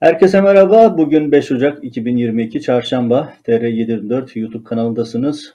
[0.00, 0.98] Herkese merhaba.
[0.98, 5.54] Bugün 5 Ocak 2022 Çarşamba TR724 YouTube kanalındasınız.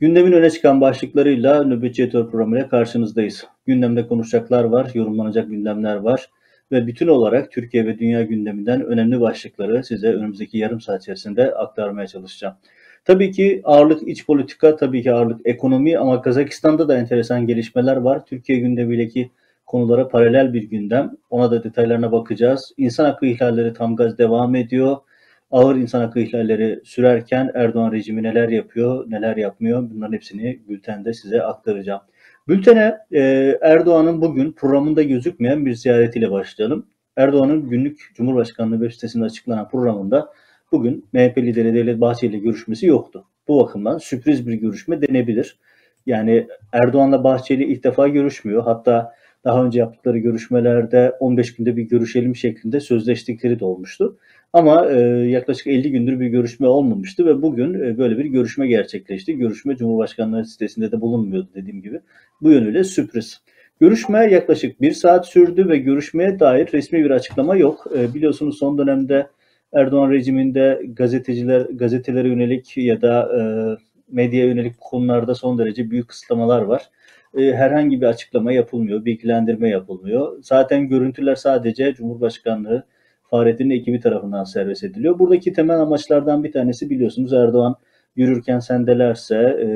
[0.00, 3.46] Gündemin öne çıkan başlıklarıyla Nöbetçi Editör programıyla karşınızdayız.
[3.66, 6.30] Gündemde konuşacaklar var, yorumlanacak gündemler var
[6.72, 12.06] ve bütün olarak Türkiye ve dünya gündeminden önemli başlıkları size önümüzdeki yarım saat içerisinde aktarmaya
[12.06, 12.54] çalışacağım.
[13.04, 18.26] Tabii ki ağırlık iç politika, tabii ki ağırlık ekonomi ama Kazakistan'da da enteresan gelişmeler var.
[18.26, 19.08] Türkiye gündemiyle
[19.66, 21.16] konulara paralel bir gündem.
[21.30, 22.72] Ona da detaylarına bakacağız.
[22.76, 24.96] İnsan hakkı ihlalleri tam gaz devam ediyor.
[25.50, 31.42] Ağır insan hakkı ihlalleri sürerken Erdoğan rejimi neler yapıyor, neler yapmıyor bunların hepsini bültende size
[31.42, 32.00] aktaracağım.
[32.48, 33.20] Bültene e,
[33.62, 36.86] Erdoğan'ın bugün programında gözükmeyen bir ziyaretiyle başlayalım.
[37.16, 40.32] Erdoğan'ın günlük Cumhurbaşkanlığı web sitesinde açıklanan programında
[40.72, 43.24] bugün MHP lideri Devlet Bahçeli ile görüşmesi yoktu.
[43.48, 45.58] Bu bakımdan sürpriz bir görüşme denebilir.
[46.06, 48.62] Yani Erdoğan'la Bahçeli ilk defa görüşmüyor.
[48.62, 54.18] Hatta daha önce yaptıkları görüşmelerde 15 günde bir görüşelim şeklinde sözleştikleri de olmuştu.
[54.52, 59.36] Ama e, yaklaşık 50 gündür bir görüşme olmamıştı ve bugün e, böyle bir görüşme gerçekleşti.
[59.36, 62.00] Görüşme Cumhurbaşkanlığı sitesinde de bulunmuyordu dediğim gibi.
[62.42, 63.40] Bu yönüyle sürpriz.
[63.80, 67.86] Görüşme yaklaşık bir saat sürdü ve görüşmeye dair resmi bir açıklama yok.
[67.98, 69.26] E, biliyorsunuz son dönemde
[69.72, 73.40] Erdoğan rejiminde gazeteciler, gazetelere yönelik ya da e,
[74.08, 76.90] medyaya yönelik konularda son derece büyük kısıtlamalar var.
[77.36, 80.38] E, herhangi bir açıklama yapılmıyor, bilgilendirme yapılmıyor.
[80.42, 82.86] Zaten görüntüler sadece Cumhurbaşkanlığı
[83.30, 85.18] Fahrettin ekibi tarafından servis ediliyor.
[85.18, 87.76] Buradaki temel amaçlardan bir tanesi biliyorsunuz Erdoğan
[88.16, 89.68] yürürken sendelerse e,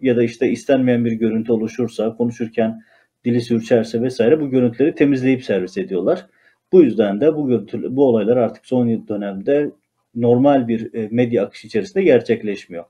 [0.00, 2.82] ya da işte istenmeyen bir görüntü oluşursa, konuşurken
[3.24, 6.26] dili sürçerse vesaire bu görüntüleri temizleyip servis ediyorlar.
[6.72, 9.70] Bu yüzden de bu görüntü, bu olaylar artık son dönemde
[10.14, 12.84] normal bir e, medya akışı içerisinde gerçekleşmiyor.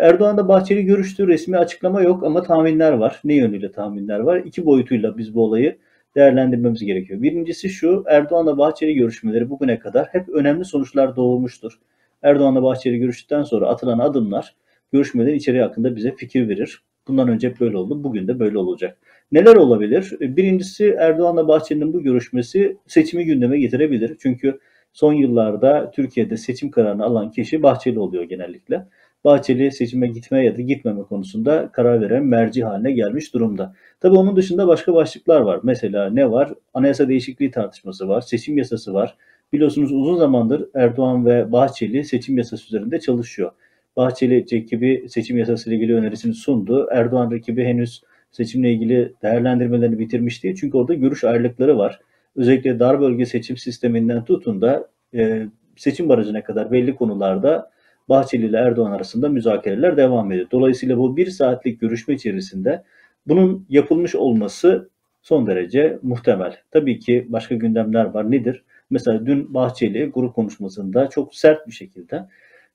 [0.00, 3.20] Erdoğan'da Bahçeli görüştü, resmi açıklama yok ama tahminler var.
[3.24, 4.42] Ne yönüyle tahminler var?
[4.44, 5.76] İki boyutuyla biz bu olayı
[6.16, 7.22] değerlendirmemiz gerekiyor.
[7.22, 11.78] Birincisi şu, Erdoğan'la Bahçeli görüşmeleri bugüne kadar hep önemli sonuçlar doğurmuştur.
[12.22, 14.54] Erdoğan'la Bahçeli görüştükten sonra atılan adımlar
[14.92, 16.82] görüşmelerin içeriği hakkında bize fikir verir.
[17.08, 18.98] Bundan önce böyle oldu, bugün de böyle olacak.
[19.32, 20.16] Neler olabilir?
[20.20, 24.16] Birincisi Erdoğan'la Bahçeli'nin bu görüşmesi seçimi gündeme getirebilir.
[24.20, 24.58] Çünkü
[24.92, 28.86] son yıllarda Türkiye'de seçim kararını alan kişi Bahçeli oluyor genellikle.
[29.24, 33.74] Bahçeli seçime gitme ya da gitmeme konusunda karar veren merci haline gelmiş durumda.
[34.00, 35.60] Tabii onun dışında başka başlıklar var.
[35.62, 36.54] Mesela ne var?
[36.74, 39.16] Anayasa değişikliği tartışması var, seçim yasası var.
[39.52, 43.52] Biliyorsunuz uzun zamandır Erdoğan ve Bahçeli seçim yasası üzerinde çalışıyor.
[43.96, 46.88] Bahçeli ekibi seçim yasası ile ilgili önerisini sundu.
[46.90, 50.56] Erdoğan rakibi henüz seçimle ilgili değerlendirmelerini bitirmiş değil.
[50.60, 52.00] Çünkü orada görüş ayrılıkları var.
[52.36, 55.46] Özellikle dar bölge seçim sisteminden tutun da e,
[55.76, 57.70] seçim barajına kadar belli konularda
[58.08, 60.46] Bahçeli ile Erdoğan arasında müzakereler devam ediyor.
[60.50, 62.82] Dolayısıyla bu bir saatlik görüşme içerisinde
[63.26, 64.90] bunun yapılmış olması
[65.22, 66.56] son derece muhtemel.
[66.70, 68.30] Tabii ki başka gündemler var.
[68.30, 68.64] Nedir?
[68.90, 72.26] Mesela dün Bahçeli grup konuşmasında çok sert bir şekilde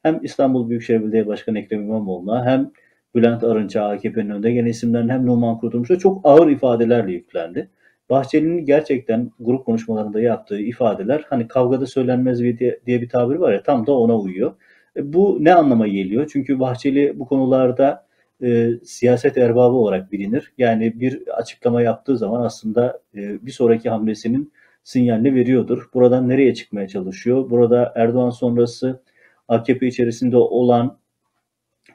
[0.03, 2.72] hem İstanbul Büyükşehir Belediye Başkanı Ekrem İmamoğlu'na hem
[3.16, 7.69] Bülent Arınç'a AKP'nin önde gelen isimlerin hem Numan Kurtulmuş'a çok ağır ifadelerle yüklendi.
[8.09, 13.88] Bahçeli'nin gerçekten grup konuşmalarında yaptığı ifadeler hani kavgada söylenmez diye, bir tabir var ya tam
[13.88, 14.53] da ona uyuyor.
[14.97, 16.29] E, bu ne anlama geliyor?
[16.33, 18.05] Çünkü Bahçeli bu konularda
[18.43, 20.53] e, siyaset erbabı olarak bilinir.
[20.57, 25.89] Yani bir açıklama yaptığı zaman aslında e, bir sonraki hamlesinin sinyalini veriyordur.
[25.93, 27.49] Buradan nereye çıkmaya çalışıyor?
[27.49, 29.01] Burada Erdoğan sonrası
[29.47, 30.97] AKP içerisinde olan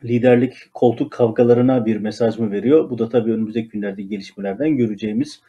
[0.05, 2.91] liderlik koltuk kavgalarına bir mesaj mı veriyor?
[2.91, 5.41] Bu da tabii önümüzdeki günlerde gelişmelerden göreceğimiz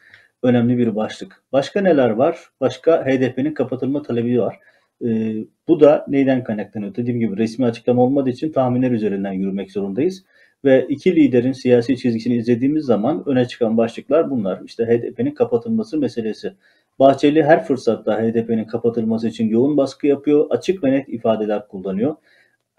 [0.42, 1.42] önemli bir başlık.
[1.52, 2.38] Başka neler var?
[2.60, 4.58] Başka HDP'nin kapatılma talebi var.
[5.04, 5.34] Ee,
[5.68, 6.94] bu da neyden kaynaklanıyor?
[6.94, 10.24] Dediğim gibi resmi açıklama olmadığı için tahminler üzerinden yürümek zorundayız.
[10.64, 14.60] Ve iki liderin siyasi çizgisini izlediğimiz zaman öne çıkan başlıklar bunlar.
[14.64, 16.52] İşte HDP'nin kapatılması meselesi.
[16.98, 22.16] Bahçeli her fırsatta HDP'nin kapatılması için yoğun baskı yapıyor, açık ve net ifadeler kullanıyor.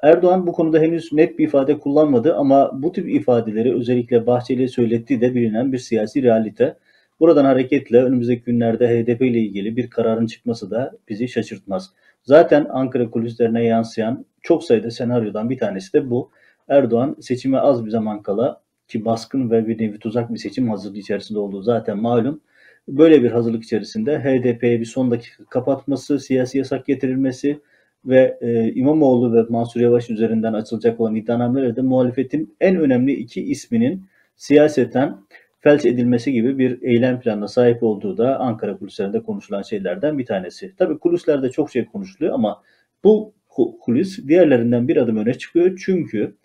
[0.04, 5.22] Erdoğan bu konuda henüz net bir ifade kullanmadı ama bu tip ifadeleri özellikle Bahçeli'ye söylettiği
[5.22, 6.76] de bilinen bir siyasi realite.
[7.20, 11.94] Buradan hareketle önümüzdeki günlerde HDP ile ilgili bir kararın çıkması da bizi şaşırtmaz.
[12.24, 16.32] Zaten Ankara kulislerine yansıyan çok sayıda senaryodan bir tanesi de bu.
[16.68, 20.98] Erdoğan seçime az bir zaman kala ki baskın ve bir nevi tuzak bir seçim hazırlığı
[20.98, 22.42] içerisinde olduğu zaten malum.
[22.88, 27.60] Böyle bir hazırlık içerisinde HDP'ye bir son dakika kapatması, siyasi yasak getirilmesi
[28.06, 34.06] ve e, İmamoğlu ve Mansur Yavaş üzerinden açılacak olan iddianamelerde muhalefetin en önemli iki isminin
[34.36, 35.18] siyaseten
[35.64, 40.74] felç edilmesi gibi bir eylem planına sahip olduğu da Ankara kulislerinde konuşulan şeylerden bir tanesi.
[40.78, 42.64] Tabii kulislerde çok şey konuşuluyor ama
[43.04, 43.34] bu
[43.82, 45.80] kulis diğerlerinden bir adım öne çıkıyor.
[45.86, 46.36] Çünkü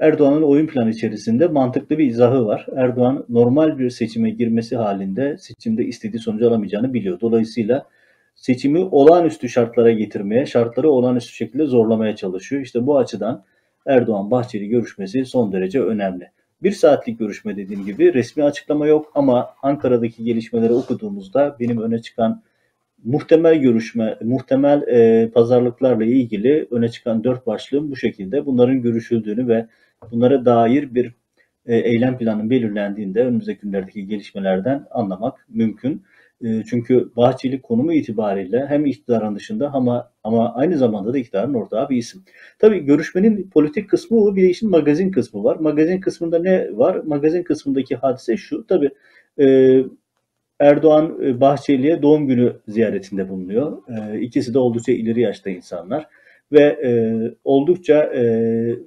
[0.00, 2.66] Erdoğan'ın oyun planı içerisinde mantıklı bir izahı var.
[2.76, 7.20] Erdoğan normal bir seçime girmesi halinde seçimde istediği sonucu alamayacağını biliyor.
[7.20, 7.86] Dolayısıyla
[8.34, 12.62] seçimi olağanüstü şartlara getirmeye, şartları olağanüstü şekilde zorlamaya çalışıyor.
[12.62, 13.44] İşte bu açıdan
[13.86, 16.30] Erdoğan-Bahçeli görüşmesi son derece önemli.
[16.62, 22.42] Bir saatlik görüşme dediğim gibi resmi açıklama yok ama Ankara'daki gelişmeleri okuduğumuzda benim öne çıkan
[23.04, 28.46] muhtemel görüşme, muhtemel e, pazarlıklarla ilgili öne çıkan dört başlığım bu şekilde.
[28.46, 29.66] Bunların görüşüldüğünü ve
[30.10, 31.12] bunlara dair bir
[31.66, 36.02] e, eylem planının belirlendiğinde önümüzdeki günlerdeki gelişmelerden anlamak mümkün.
[36.44, 41.88] E, çünkü Bahçeli konumu itibariyle hem iktidarın dışında ama ama aynı zamanda da iktidarın ortağı
[41.88, 42.22] bir isim.
[42.58, 45.56] Tabii görüşmenin politik kısmı o, bir de işin magazin kısmı var.
[45.56, 46.94] Magazin kısmında ne var?
[46.94, 48.66] Magazin kısmındaki hadise şu.
[48.66, 48.90] Tabii
[49.40, 49.78] e,
[50.60, 53.78] Erdoğan e, Bahçeli'ye doğum günü ziyaretinde bulunuyor.
[53.88, 56.06] E, ikisi de oldukça ileri yaşta insanlar
[56.52, 56.90] ve e,
[57.44, 58.22] oldukça e,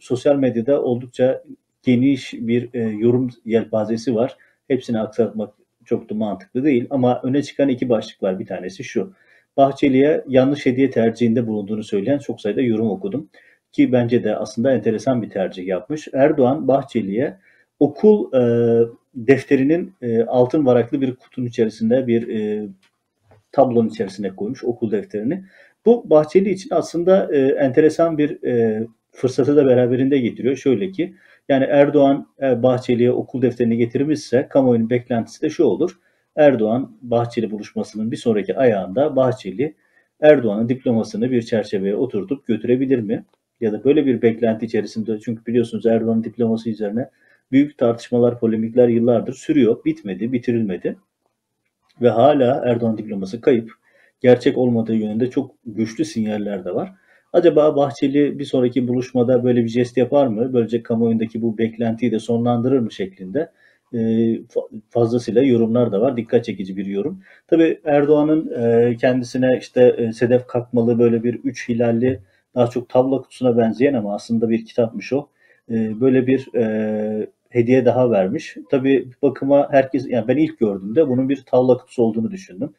[0.02, 1.44] sosyal medyada oldukça
[1.84, 4.38] geniş bir e, yorum yelpazesi var.
[4.68, 5.54] Hepsini aksatmak
[5.86, 8.40] çok da mantıklı değil ama öne çıkan iki başlık var.
[8.40, 9.14] Bir tanesi şu.
[9.62, 13.30] Bahçeli'ye yanlış hediye tercihinde bulunduğunu söyleyen çok sayıda yorum okudum.
[13.72, 16.08] Ki bence de aslında enteresan bir tercih yapmış.
[16.13, 17.38] Erdoğan Bahçeli'ye
[17.80, 18.42] okul e,
[19.16, 22.68] defterinin e, altın varaklı bir kutunun içerisinde bir e,
[23.52, 25.44] tablonun içerisine koymuş okul defterini.
[25.86, 30.56] Bu Bahçeli için aslında e, enteresan bir e, fırsatı da beraberinde getiriyor.
[30.56, 31.16] Şöyle ki
[31.50, 36.00] yani Erdoğan e, Bahçeli'ye okul defterini getirmişse kamuoyunun beklentisi de şu olur.
[36.36, 39.75] Erdoğan Bahçeli buluşmasının bir sonraki ayağında Bahçeli
[40.22, 43.25] Erdoğan'ın diplomasını bir çerçeveye oturtup götürebilir mi?
[43.62, 47.10] Ya da böyle bir beklenti içerisinde çünkü biliyorsunuz Erdoğan'ın diploması üzerine
[47.51, 49.86] büyük tartışmalar, polemikler yıllardır sürüyor.
[49.86, 50.98] Bitmedi, bitirilmedi.
[52.01, 53.72] Ve hala Erdoğan diploması kayıp.
[54.22, 56.94] Gerçek olmadığı yönünde çok güçlü sinyaller de var.
[57.34, 60.54] Acaba Bahçeli bir sonraki buluşmada böyle bir jest yapar mı?
[60.54, 63.51] Böylece kamuoyundaki bu beklentiyi de sonlandırır mı şeklinde
[63.94, 64.00] e,
[64.90, 66.18] fazlasıyla yorumlar da var.
[66.18, 67.22] Dikkat çekici bir yorum.
[67.48, 72.20] Tabii Erdoğan'ın e, kendisine işte e, Sedef Kalkmalı böyle bir üç hilalli
[72.56, 75.28] daha çok tablo kutusuna benzeyen ama aslında bir kitapmış o.
[75.70, 76.48] Böyle bir
[77.50, 78.58] hediye daha vermiş.
[78.72, 82.74] Tabii bakıma herkes, yani ben ilk gördüğümde bunun bir tavla kutusu olduğunu düşündüm.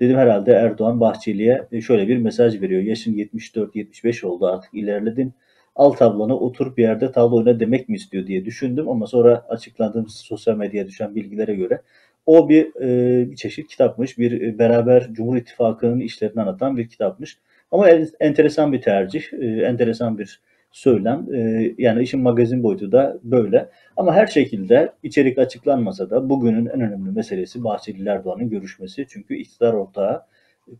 [0.00, 2.82] Dedim herhalde Erdoğan Bahçeli'ye e, şöyle bir mesaj veriyor.
[2.82, 5.32] Yaşın 74-75 oldu artık ilerledin.
[5.78, 10.14] Al tablona otur bir yerde tavla oyna demek mi istiyor diye düşündüm ama sonra açıklandığımız
[10.14, 11.82] sosyal medyaya düşen bilgilere göre
[12.28, 14.18] o bir, e, bir çeşit kitapmış.
[14.18, 17.38] Bir e, beraber Cumhur İttifakı'nın işlerini anlatan bir kitapmış.
[17.70, 17.88] Ama
[18.20, 20.40] enteresan bir tercih, e, enteresan bir
[20.72, 21.26] söylem.
[21.34, 23.68] E, yani işin magazin boyutu da böyle.
[23.96, 29.06] Ama her şekilde içerik açıklanmasa da bugünün en önemli meselesi Bahçeli Erdoğan'ın görüşmesi.
[29.08, 30.22] Çünkü iktidar ortağı,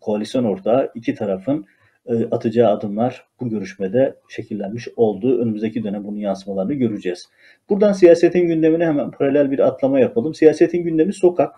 [0.00, 1.66] koalisyon ortağı iki tarafın
[2.30, 5.38] atacağı adımlar bu görüşmede şekillenmiş oldu.
[5.40, 7.28] Önümüzdeki dönem bunun yansımalarını göreceğiz.
[7.70, 10.34] Buradan siyasetin gündemine hemen paralel bir atlama yapalım.
[10.34, 11.56] Siyasetin gündemi sokak.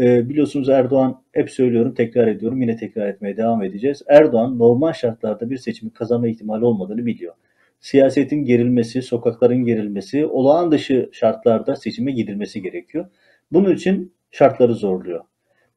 [0.00, 4.02] E, biliyorsunuz Erdoğan hep söylüyorum, tekrar ediyorum, yine tekrar etmeye devam edeceğiz.
[4.08, 7.34] Erdoğan normal şartlarda bir seçimi kazanma ihtimali olmadığını biliyor
[7.80, 13.06] siyasetin gerilmesi, sokakların gerilmesi, olağan dışı şartlarda seçime gidilmesi gerekiyor.
[13.52, 15.20] Bunun için şartları zorluyor.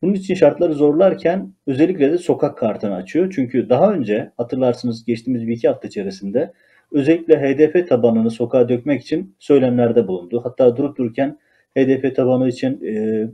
[0.04, 3.32] Bunun için şartları zorlarken özellikle de sokak kartını açıyor.
[3.36, 6.54] Çünkü daha önce hatırlarsınız geçtiğimiz bir iki hafta içerisinde
[6.92, 10.42] özellikle HDP tabanını sokağa dökmek için söylemlerde bulundu.
[10.44, 11.38] Hatta durup dururken
[11.78, 13.28] HDP tabanı için e,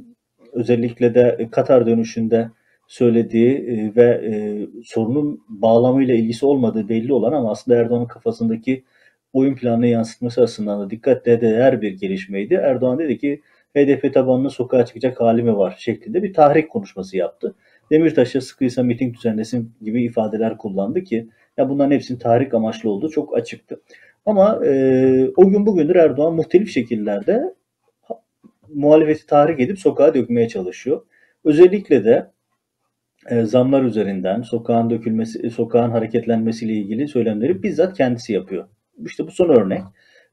[0.54, 2.50] özellikle de Katar dönüşünde
[2.88, 4.32] söylediği e, ve e,
[4.84, 8.84] sorunun bağlamıyla ilgisi olmadığı belli olan ama aslında Erdoğan'ın kafasındaki
[9.34, 12.54] oyun planını yansıtması açısından da dikkatle değer bir gelişmeydi.
[12.54, 13.42] Erdoğan dedi ki
[13.76, 17.56] HDP tabanını sokağa çıkacak hali mi var şeklinde bir tahrik konuşması yaptı.
[17.92, 23.38] Demirtaş'a sıkıysa miting düzenlesin gibi ifadeler kullandı ki ya bunların hepsinin tahrik amaçlı olduğu çok
[23.38, 23.82] açıktı.
[24.26, 24.72] Ama e,
[25.36, 27.54] o gün bugündür Erdoğan muhtelif şekillerde
[28.74, 31.02] muhalefeti tahrik edip sokağa dökmeye çalışıyor.
[31.44, 32.32] Özellikle de
[33.30, 38.68] e, zamlar üzerinden sokağın dökülmesi, e, sokağın hareketlenmesiyle ilgili söylemleri bizzat kendisi yapıyor.
[39.06, 39.82] İşte bu son örnek.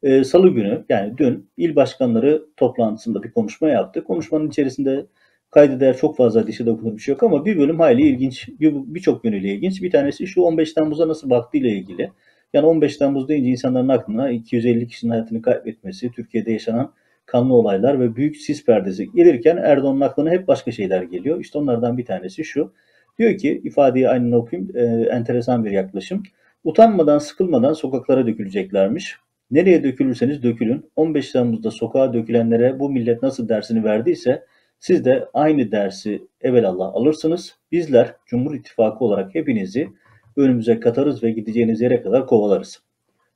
[0.03, 4.05] E, Salı günü yani dün il başkanları toplantısında bir konuşma yaptı.
[4.05, 5.07] Konuşmanın içerisinde
[5.51, 9.25] kayda değer çok fazla dişe dokunur bir şey yok ama bir bölüm hayli ilginç, birçok
[9.25, 9.83] bir yönüyle ilginç.
[9.83, 12.11] Bir tanesi şu 15 Temmuz'a nasıl baktığıyla ilgili.
[12.53, 16.93] Yani 15 Temmuz deyince insanların aklına 250 kişinin hayatını kaybetmesi, Türkiye'de yaşanan
[17.27, 21.41] kanlı olaylar ve büyük sis perdesi gelirken Erdoğan'ın aklına hep başka şeyler geliyor.
[21.41, 22.73] İşte onlardan bir tanesi şu.
[23.19, 24.77] Diyor ki ifadeyi aynen okuyayım.
[24.77, 26.23] E, enteresan bir yaklaşım.
[26.65, 29.17] Utanmadan, sıkılmadan sokaklara döküleceklermiş.
[29.51, 30.91] Nereye dökülürseniz dökülün.
[30.97, 34.45] 15 Temmuz'da sokağa dökülenlere bu millet nasıl dersini verdiyse
[34.81, 37.57] siz de aynı dersi evelallah alırsınız.
[37.73, 39.89] Bizler Cumhur İttifakı olarak hepinizi
[40.37, 42.83] önümüze katarız ve gideceğiniz yere kadar kovalarız.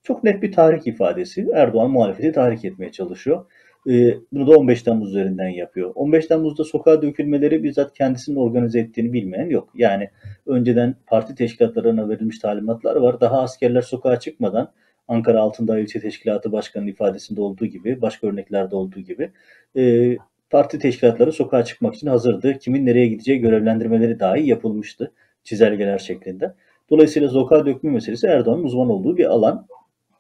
[0.02, 1.48] Çok net bir tahrik ifadesi.
[1.54, 3.46] Erdoğan muhalefeti tahrik etmeye çalışıyor.
[3.90, 5.92] E, bunu da 15 Temmuz üzerinden yapıyor.
[5.94, 9.70] 15 Temmuz'da sokağa dökülmeleri bizzat kendisinin organize ettiğini bilmeyen yok.
[9.74, 10.10] Yani
[10.46, 13.20] önceden parti teşkilatlarına verilmiş talimatlar var.
[13.20, 14.72] Daha askerler sokağa çıkmadan
[15.10, 19.30] Ankara Altındağ İlçe Teşkilatı Başkanı'nın ifadesinde olduğu gibi, başka örneklerde olduğu gibi
[19.76, 20.16] e,
[20.50, 22.58] parti teşkilatları sokağa çıkmak için hazırdı.
[22.58, 25.12] Kimin nereye gideceği görevlendirmeleri dahi yapılmıştı
[25.44, 26.54] çizelgeler şeklinde.
[26.90, 29.66] Dolayısıyla sokağa dökme meselesi Erdoğan'ın uzman olduğu bir alan.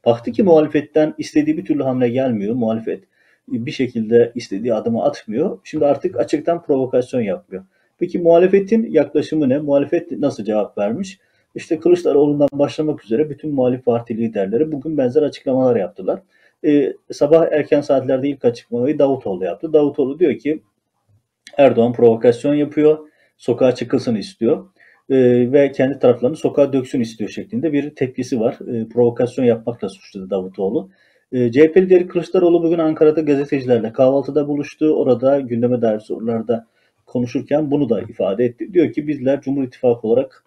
[0.06, 2.54] Baktı ki muhalefetten istediği bir türlü hamle gelmiyor.
[2.54, 3.04] Muhalefet
[3.48, 5.58] bir şekilde istediği adımı atmıyor.
[5.64, 7.64] Şimdi artık açıktan provokasyon yapmıyor.
[7.98, 9.58] Peki muhalefetin yaklaşımı ne?
[9.58, 11.18] Muhalefet nasıl cevap vermiş?
[11.54, 16.20] İşte Kılıçdaroğlu'ndan başlamak üzere bütün muhalif parti liderleri bugün benzer açıklamalar yaptılar.
[16.64, 19.72] Ee, sabah erken saatlerde ilk açıklamayı Davutoğlu yaptı.
[19.72, 20.62] Davutoğlu diyor ki
[21.56, 22.98] Erdoğan provokasyon yapıyor,
[23.36, 24.66] sokağa çıkılsın istiyor
[25.10, 25.16] e,
[25.52, 28.58] ve kendi taraflarını sokağa döksün istiyor şeklinde bir tepkisi var.
[28.74, 30.90] E, provokasyon yapmakla suçladı Davutoğlu.
[31.32, 34.94] E, CHP lideri Kılıçdaroğlu bugün Ankara'da gazetecilerle kahvaltıda buluştu.
[34.94, 36.66] Orada gündeme dair sorularda
[37.06, 38.74] konuşurken bunu da ifade etti.
[38.74, 40.44] Diyor ki bizler Cumhur İttifakı olarak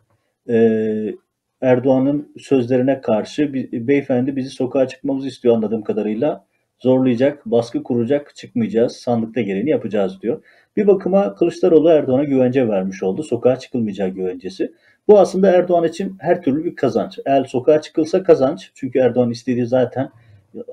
[0.50, 1.16] e,
[1.62, 3.54] Erdoğan'ın sözlerine karşı
[3.88, 6.46] beyefendi bizi sokağa çıkmamızı istiyor anladığım kadarıyla.
[6.80, 10.44] Zorlayacak, baskı kuracak, çıkmayacağız, sandıkta gereğini yapacağız diyor.
[10.78, 13.24] Bir bakıma Kılıçdaroğlu Erdoğan'a güvence vermiş oldu.
[13.24, 14.74] Sokağa çıkılmayacağı güvencesi.
[15.08, 17.20] Bu aslında Erdoğan için her türlü bir kazanç.
[17.26, 18.72] Eğer sokağa çıkılsa kazanç.
[18.76, 20.10] Çünkü Erdoğan istediği zaten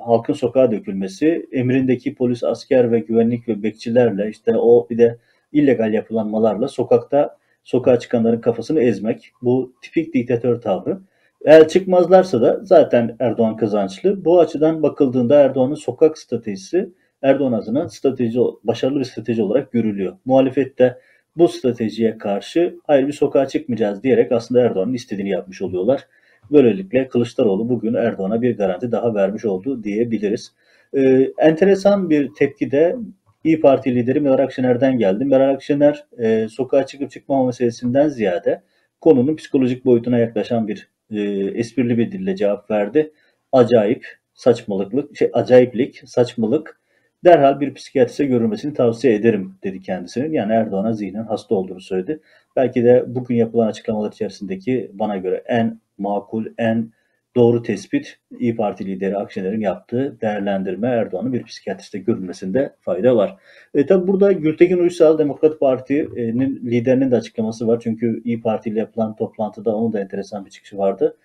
[0.00, 5.18] halkın sokağa dökülmesi, emrindeki polis, asker ve güvenlik ve bekçilerle işte o bir de
[5.52, 9.32] illegal yapılanmalarla sokakta sokağa çıkanların kafasını ezmek.
[9.42, 11.00] Bu tipik diktatör tavrı.
[11.44, 14.24] Eğer çıkmazlarsa da zaten Erdoğan kazançlı.
[14.24, 20.16] Bu açıdan bakıldığında Erdoğan'ın sokak stratejisi Erdoğan adına strateji, başarılı bir strateji olarak görülüyor.
[20.24, 20.98] Muhalefette
[21.36, 26.06] bu stratejiye karşı hayır bir sokağa çıkmayacağız diyerek aslında Erdoğan'ın istediğini yapmış oluyorlar.
[26.50, 30.52] Böylelikle Kılıçdaroğlu bugün Erdoğan'a bir garanti daha vermiş oldu diyebiliriz.
[30.94, 32.96] Ee, enteresan bir tepki de
[33.44, 35.24] İyi Parti lideri Meral Akşener'den geldi.
[35.24, 38.62] Meral Akşener e, sokağa çıkıp çıkmama meselesinden ziyade
[39.00, 41.20] konunun psikolojik boyutuna yaklaşan bir e,
[41.54, 43.12] esprili bir dille cevap verdi.
[43.52, 46.80] Acayip, saçmalıklık, şey acayiplik, saçmalık
[47.24, 50.32] derhal bir psikiyatriste görülmesini tavsiye ederim dedi kendisinin.
[50.32, 52.20] Yani Erdoğan'a zihnen hasta olduğunu söyledi.
[52.56, 56.92] Belki de bugün yapılan açıklamalar içerisindeki bana göre en makul, en
[57.36, 63.36] doğru tespit İyi Parti lideri Akşener'in yaptığı değerlendirme Erdoğan'ın bir psikiyatriste görülmesinde fayda var.
[63.74, 67.80] E, tabi burada Gültekin Uysal Demokrat Parti'nin liderinin de açıklaması var.
[67.82, 71.16] Çünkü İyi Parti ile yapılan toplantıda onun da enteresan bir çıkışı vardı.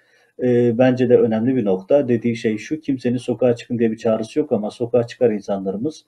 [0.43, 2.07] E, bence de önemli bir nokta.
[2.07, 6.05] Dediği şey şu, kimsenin sokağa çıkın diye bir çağrısı yok ama sokağa çıkar insanlarımız.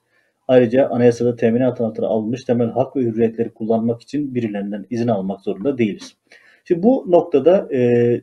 [0.48, 5.78] Ayrıca anayasada teminat altına alınmış temel hak ve hürriyetleri kullanmak için birilerinden izin almak zorunda
[5.78, 6.16] değiliz.
[6.64, 8.20] Şimdi bu noktada e,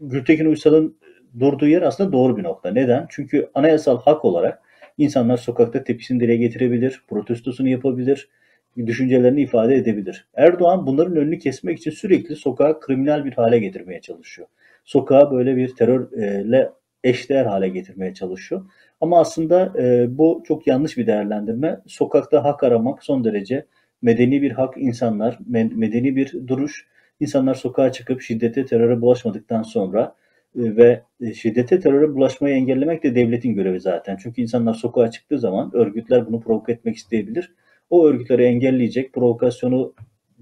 [0.00, 0.96] Gültekin Uysal'ın
[1.40, 2.70] durduğu yer aslında doğru bir nokta.
[2.70, 3.06] Neden?
[3.10, 4.62] Çünkü anayasal hak olarak
[4.98, 8.28] insanlar sokakta tepkisini dile getirebilir, protestosunu yapabilir,
[8.86, 10.28] düşüncelerini ifade edebilir.
[10.34, 14.48] Erdoğan bunların önünü kesmek için sürekli sokağı kriminal bir hale getirmeye çalışıyor.
[14.84, 16.70] Sokağı böyle bir terörle
[17.04, 18.64] eşdeğer hale getirmeye çalışıyor.
[19.00, 21.80] Ama aslında e, bu çok yanlış bir değerlendirme.
[21.86, 23.66] Sokakta hak aramak son derece
[24.02, 26.86] medeni bir hak insanlar, medeni bir duruş
[27.20, 30.14] İnsanlar sokağa çıkıp şiddete, teröre bulaşmadıktan sonra
[30.56, 34.16] e, ve e, şiddete, teröre bulaşmayı engellemek de devletin görevi zaten.
[34.22, 37.54] Çünkü insanlar sokağa çıktığı zaman örgütler bunu provoke etmek isteyebilir.
[37.90, 39.94] O örgütleri engelleyecek, provokasyonu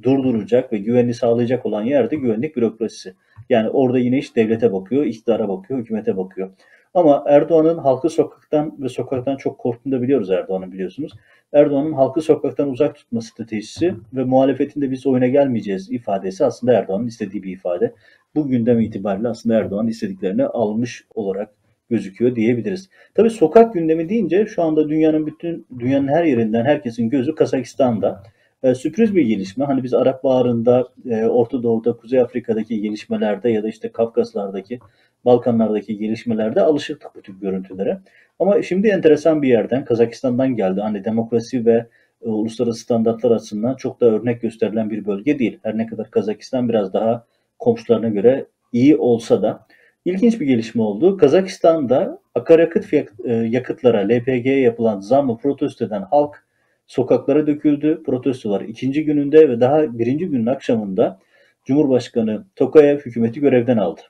[0.03, 3.15] durduracak ve güvenli sağlayacak olan yerde güvenlik bürokrasisi.
[3.51, 6.51] Yani orada yine iş devlete bakıyor, iktidara bakıyor, hükümete bakıyor.
[6.97, 11.13] Ama Erdoğan'ın halkı sokaktan ve sokaktan çok korktuğunu da biliyoruz Erdoğan'ın biliyorsunuz.
[11.53, 17.07] Erdoğan'ın halkı sokaktan uzak tutma stratejisi ve muhalefetin de biz oyuna gelmeyeceğiz ifadesi aslında Erdoğan'ın
[17.07, 17.95] istediği bir ifade.
[18.35, 21.51] Bu gündem itibariyle aslında Erdoğan istediklerini almış olarak
[21.91, 22.89] gözüküyor diyebiliriz.
[23.15, 28.23] Tabii sokak gündemi deyince şu anda dünyanın bütün dünyanın her yerinden herkesin gözü Kazakistan'da.
[28.67, 29.65] E, sürpriz bir gelişme.
[29.65, 34.79] Hani biz Arap Baharı'nda, e, Orta Doğu'da, Kuzey Afrika'daki gelişmelerde ya da işte Kafkaslar'daki,
[35.25, 37.99] Balkanlardaki gelişmelerde alışıktık bu tip görüntülere.
[38.39, 40.81] Ama şimdi enteresan bir yerden, Kazakistan'dan geldi.
[40.81, 41.87] Hani demokrasi ve
[42.23, 45.59] e, uluslararası standartlar açısından çok da örnek gösterilen bir bölge değil.
[45.63, 47.27] Her ne kadar Kazakistan biraz daha
[47.59, 49.67] komşularına göre iyi olsa da
[50.05, 51.17] ilginç bir gelişme oldu.
[51.17, 56.46] Kazakistan'da akaryakıt e, yakıtlara, LPG'ye yapılan zammı protesto eden halk
[56.87, 58.03] sokaklara döküldü.
[58.07, 61.19] Protestolar ikinci gününde ve daha birinci günün akşamında
[61.65, 64.01] Cumhurbaşkanı Tokayev hükümeti görevden aldı.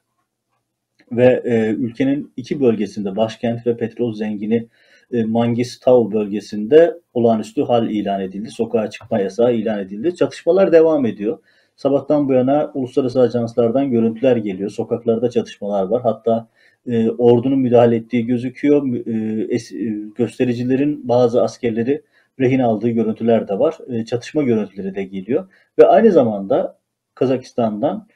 [1.12, 4.68] Ve e, ülkenin iki bölgesinde başkent ve petrol zengini
[5.12, 8.50] e, Mangistau bölgesinde olağanüstü hal ilan edildi.
[8.50, 10.14] Sokağa çıkma yasağı ilan edildi.
[10.14, 11.38] Çatışmalar devam ediyor.
[11.76, 14.71] Sabahtan bu yana uluslararası ajanslardan görüntüler geliyor.
[14.71, 16.02] Sokaklarda çatışmalar var.
[16.02, 16.49] Hatta
[16.87, 19.06] e, ordunun müdahale ettiği gözüküyor.
[19.06, 22.02] E, es, e, göstericilerin bazı askerleri
[22.40, 23.78] rehin aldığı görüntüler de var.
[23.88, 25.49] E, çatışma görüntüleri de geliyor.
[25.78, 26.78] Ve aynı zamanda
[27.14, 28.09] Kazakistan'dan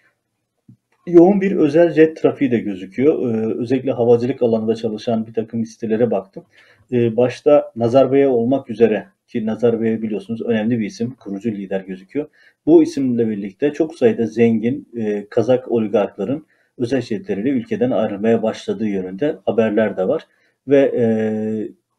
[1.07, 3.35] yoğun bir özel jet trafiği de gözüküyor.
[3.35, 6.45] Ee, özellikle havacılık alanında çalışan bir takım sitelere baktım.
[6.93, 12.27] Ee, başta Nazarbayev olmak üzere ki Nazarbayev biliyorsunuz önemli bir isim, kurucu lider gözüküyor.
[12.67, 16.47] Bu isimle birlikte çok sayıda zengin e, Kazak oligarkların
[16.79, 20.27] özel jetleriyle ülkeden ayrılmaya başladığı yönünde haberler de var.
[20.69, 21.05] Ve e,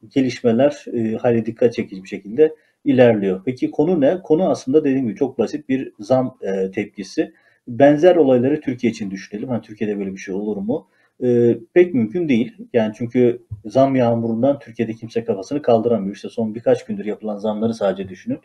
[0.10, 2.55] gelişmeler e, hali dikkat çekici bir şekilde
[2.86, 3.41] ilerliyor.
[3.46, 4.22] Peki konu ne?
[4.24, 7.34] Konu aslında dediğim gibi çok basit bir zam e, tepkisi.
[7.67, 9.50] Benzer olayları Türkiye için düşünelim.
[9.50, 10.88] Hani Türkiye'de böyle bir şey olur mu?
[11.24, 12.55] E, pek mümkün değil.
[12.74, 16.15] Yani çünkü zam yağmurundan Türkiye'de kimse kafasını kaldıramıyor.
[16.15, 18.39] İşte son birkaç gündür yapılan zamları sadece düşünün.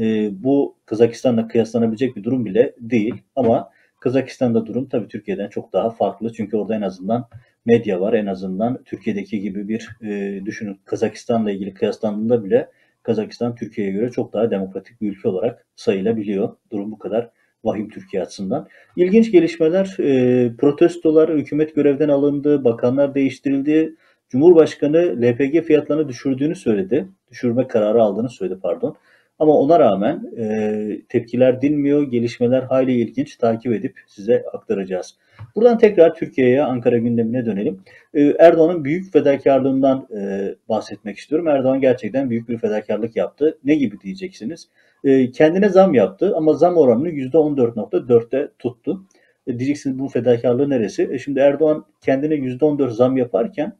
[0.00, 3.14] E, bu Kazakistan'la kıyaslanabilecek bir durum bile değil.
[3.36, 3.70] Ama
[4.00, 6.32] Kazakistan'da durum tabii Türkiye'den çok daha farklı.
[6.32, 7.28] Çünkü orada en azından
[7.66, 8.12] medya var.
[8.12, 12.70] En azından Türkiye'deki gibi bir e, düşünün Kazakistan'la ilgili kıyaslandığında bile
[13.02, 16.56] Kazakistan Türkiye'ye göre çok daha demokratik bir ülke olarak sayılabiliyor.
[16.72, 17.30] Durum bu kadar
[17.64, 18.68] vahim Türkiye açısından.
[18.96, 23.94] İlginç gelişmeler, e, protestolar, hükümet görevden alındı, bakanlar değiştirildi.
[24.28, 27.08] Cumhurbaşkanı LPG fiyatlarını düşürdüğünü söyledi.
[27.30, 28.96] Düşürme kararı aldığını söyledi pardon.
[29.38, 35.16] Ama ona rağmen e, tepkiler dinmiyor, gelişmeler hayli ilginç takip edip size aktaracağız.
[35.56, 37.80] Buradan tekrar Türkiye'ye, Ankara gündemine dönelim.
[38.14, 41.48] E, Erdoğan'ın büyük fedakarlığından e, bahsetmek istiyorum.
[41.48, 43.58] Erdoğan gerçekten büyük bir fedakarlık yaptı.
[43.64, 44.68] Ne gibi diyeceksiniz?
[45.04, 49.04] E, kendine zam yaptı ama zam oranını %14.4'te tuttu.
[49.46, 51.08] E, diyeceksiniz bu fedakarlığı neresi?
[51.12, 53.72] E, şimdi Erdoğan kendine %14 zam yaparken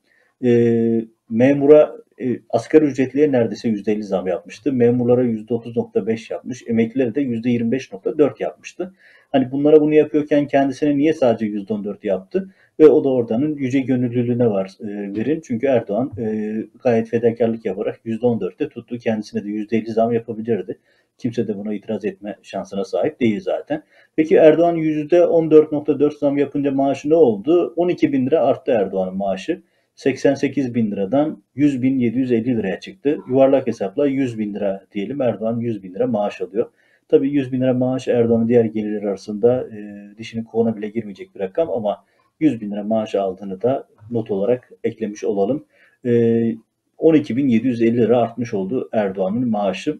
[0.44, 0.50] e,
[1.30, 4.72] memura e, asgari ücretliye neredeyse %50 zam yapmıştı.
[4.72, 6.62] Memurlara %30.5 yapmış.
[6.66, 8.94] Emeklilere de %25.4 yapmıştı.
[9.32, 12.50] Hani bunlara bunu yapıyorken kendisine niye sadece %14 yaptı?
[12.80, 15.40] Ve o da oradanın yüce gönüllülüğüne var e, verin.
[15.44, 18.98] Çünkü Erdoğan e, gayet fedakarlık yaparak %14'te tuttu.
[18.98, 20.78] Kendisine de %50 zam yapabilirdi.
[21.18, 23.82] Kimse de buna itiraz etme şansına sahip değil zaten.
[24.16, 27.72] Peki Erdoğan %14.4 zam yapınca maaşı ne oldu?
[27.76, 29.62] 12 bin lira arttı Erdoğan'ın maaşı.
[29.94, 33.18] 88 bin liradan 100 bin 750 liraya çıktı.
[33.28, 36.70] Yuvarlak hesapla 100 bin lira diyelim Erdoğan 100 bin lira maaş alıyor.
[37.08, 41.40] Tabii 100 bin lira maaş Erdoğan'ın diğer gelirler arasında e, dişinin kovuna bile girmeyecek bir
[41.40, 42.04] rakam ama
[42.40, 45.64] 100 bin lira maaş aldığını da not olarak eklemiş olalım.
[46.04, 46.10] E,
[46.98, 49.98] 12.750 lira artmış oldu Erdoğan'ın maaşı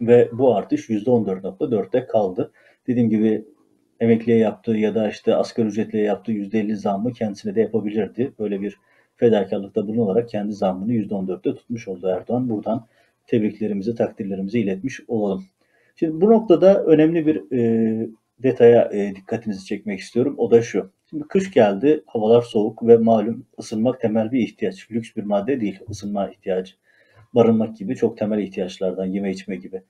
[0.00, 2.52] ve bu artış %14.4'te kaldı.
[2.86, 3.44] Dediğim gibi
[4.02, 8.32] emekliye yaptığı ya da işte asgari ücretliye yaptığı %50 zammı kendisine de yapabilirdi.
[8.38, 8.76] Böyle bir
[9.16, 12.48] fedakarlıkta bulunarak kendi zammını %14'te tutmuş oldu Erdoğan.
[12.48, 12.86] Buradan
[13.26, 15.44] tebriklerimizi, takdirlerimizi iletmiş olalım.
[15.96, 18.08] Şimdi bu noktada önemli bir e,
[18.42, 20.34] detaya e, dikkatinizi çekmek istiyorum.
[20.38, 20.90] O da şu.
[21.10, 24.90] Şimdi kış geldi, havalar soğuk ve malum ısınmak temel bir ihtiyaç.
[24.90, 26.74] Lüks bir madde değil, ısınma ihtiyacı.
[27.34, 29.82] Barınmak gibi çok temel ihtiyaçlardan, yeme içme gibi.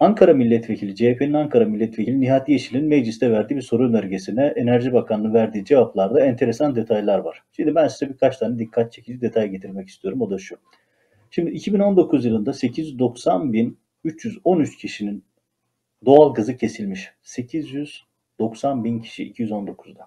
[0.00, 5.64] Ankara Milletvekili, CHP'nin Ankara Milletvekili Nihat Yeşil'in mecliste verdiği bir soru önergesine Enerji Bakanlığı verdiği
[5.64, 7.42] cevaplarda enteresan detaylar var.
[7.52, 10.22] Şimdi ben size birkaç tane dikkat çekici detay getirmek istiyorum.
[10.22, 10.56] O da şu.
[11.30, 15.24] Şimdi 2019 yılında 890 bin 313 kişinin
[16.04, 17.10] doğal gazı kesilmiş.
[17.22, 20.04] 890 bin kişi 219'da.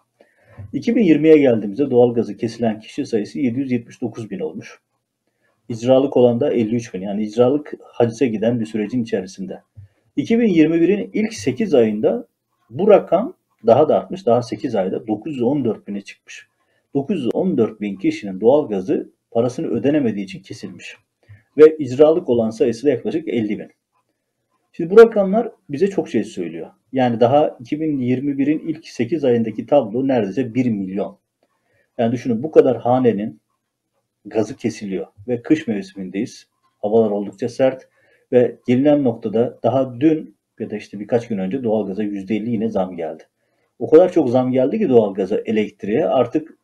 [0.74, 4.80] 2020'ye geldiğimizde doğal gazı kesilen kişi sayısı 779 bin olmuş.
[5.70, 7.02] İcralık olan da 53 bin.
[7.02, 9.62] Yani icralık hacize giden bir sürecin içerisinde.
[10.24, 12.28] 2021'in ilk 8 ayında
[12.70, 13.34] bu rakam
[13.66, 14.26] daha da artmış.
[14.26, 16.48] Daha 8 ayda 914 bine çıkmış.
[16.94, 20.98] 914 bin kişinin doğal gazı parasını ödenemediği için kesilmiş.
[21.58, 23.72] Ve icralık olan sayısı da yaklaşık 50 bin.
[24.72, 26.72] Şimdi bu rakamlar bize çok şey söylüyor.
[26.92, 31.18] Yani daha 2021'in ilk 8 ayındaki tablo neredeyse 1 milyon.
[31.98, 33.42] Yani düşünün bu kadar hanenin
[34.26, 36.48] gazı kesiliyor ve kış mevsimindeyiz.
[36.82, 37.89] Havalar oldukça sert
[38.32, 42.96] ve gelinen noktada daha dün ya da işte birkaç gün önce doğalgaza %50 yine zam
[42.96, 43.24] geldi.
[43.80, 46.58] O kadar çok zam geldi ki doğalgaza, elektriğe artık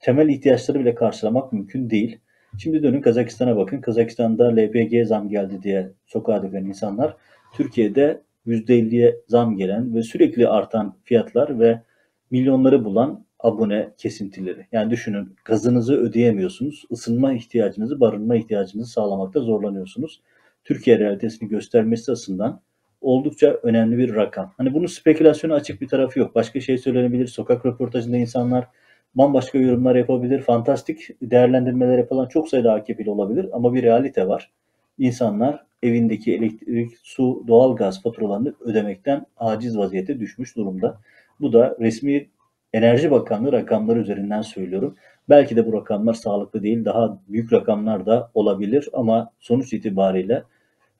[0.00, 2.18] temel ihtiyaçları bile karşılamak mümkün değil.
[2.58, 3.80] Şimdi dönün Kazakistan'a bakın.
[3.80, 7.16] Kazakistan'da LPG zam geldi diye sokağa döken insanlar
[7.56, 11.82] Türkiye'de %50'ye zam gelen ve sürekli artan fiyatlar ve
[12.30, 14.66] milyonları bulan abone kesintileri.
[14.72, 16.84] Yani düşünün gazınızı ödeyemiyorsunuz.
[16.92, 20.20] ısınma ihtiyacınızı, barınma ihtiyacınızı sağlamakta zorlanıyorsunuz.
[20.68, 22.60] Türkiye realitesini göstermesi açısından
[23.00, 24.52] oldukça önemli bir rakam.
[24.56, 26.34] Hani bunun spekülasyona açık bir tarafı yok.
[26.34, 27.26] Başka şey söylenebilir.
[27.26, 28.68] Sokak röportajında insanlar
[29.14, 30.40] bambaşka yorumlar yapabilir.
[30.42, 34.50] Fantastik değerlendirmeler yapılan çok sayıda AKP'li olabilir ama bir realite var.
[34.98, 41.00] İnsanlar evindeki elektrik, su, doğal gaz faturalarını ödemekten aciz vaziyete düşmüş durumda.
[41.40, 42.28] Bu da resmi
[42.72, 44.94] Enerji Bakanlığı rakamları üzerinden söylüyorum.
[45.28, 50.42] Belki de bu rakamlar sağlıklı değil, daha büyük rakamlar da olabilir ama sonuç itibariyle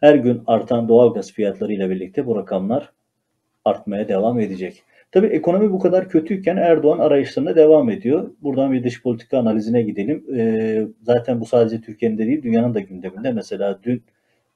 [0.01, 2.93] her gün artan doğalgaz fiyatları ile birlikte bu rakamlar
[3.65, 4.83] artmaya devam edecek.
[5.13, 8.31] Tabii ekonomi bu kadar kötüyken Erdoğan arayışlarına devam ediyor.
[8.43, 10.25] Buradan bir dış politika analizine gidelim.
[10.37, 13.33] Ee, zaten bu sadece Türkiye'nin de değil, dünyanın da gündeminde.
[13.33, 14.03] Mesela dün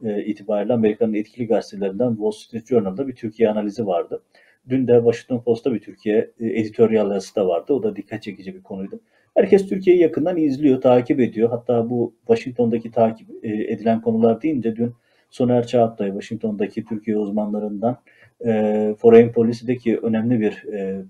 [0.04, 4.22] e, itibariyle Amerika'nın etkili gazetelerinden Wall Street Journal'da bir Türkiye analizi vardı.
[4.68, 7.72] Dün de Washington Post'ta bir Türkiye e, editoryal yazısı da vardı.
[7.72, 9.00] O da dikkat çekici bir konuydu.
[9.34, 11.50] Herkes Türkiye'yi yakından izliyor, takip ediyor.
[11.50, 14.94] Hatta bu Washington'daki takip e, edilen konular deyince dün
[15.32, 17.96] Soner Çağatay, Washington'daki Türkiye uzmanlarından
[18.44, 21.04] e, Foreign Policy'deki önemli bir e,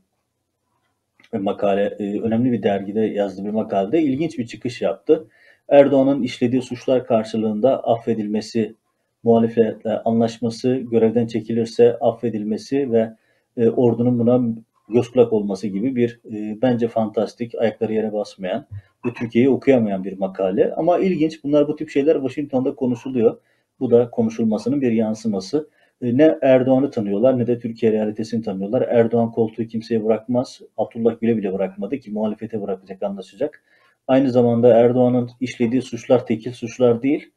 [1.39, 5.27] makale, e, önemli bir dergide yazdığı bir makalede ilginç bir çıkış yaptı.
[5.69, 8.75] Erdoğan'ın işlediği suçlar karşılığında affedilmesi,
[9.23, 13.11] muhalefetle anlaşması, görevden çekilirse affedilmesi ve
[13.57, 14.41] e, ordunun buna
[14.89, 18.67] göz kulak olması gibi bir e, bence fantastik, ayakları yere basmayan
[19.07, 20.75] ve Türkiye'yi okuyamayan bir makale.
[20.75, 23.39] Ama ilginç, bunlar bu tip şeyler Washington'da konuşuluyor.
[23.83, 25.69] Bu da konuşulmasının bir yansıması.
[26.03, 28.83] E, ne Erdoğan'ı tanıyorlar ne de Türkiye realitesini tanıyorlar.
[28.83, 30.61] Erdoğan koltuğu kimseye bırakmaz.
[30.77, 33.63] Abdullah Gül'e bile bırakmadı ki muhalefete bırakacak, anlaşacak.
[34.09, 37.31] Aynı zamanda Erdoğan'ın işlediği suçlar tekil suçlar değil,